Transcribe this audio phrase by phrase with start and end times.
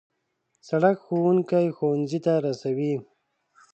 [0.67, 2.93] سړک ښوونکي ښوونځي ته رسوي.